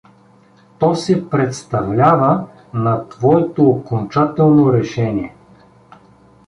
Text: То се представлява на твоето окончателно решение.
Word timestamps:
То 0.79 0.95
се 0.95 1.29
представлява 1.29 2.47
на 2.73 3.09
твоето 3.09 3.63
окончателно 3.63 4.73
решение. 4.73 5.35